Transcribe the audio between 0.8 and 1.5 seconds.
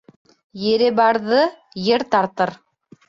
барҙы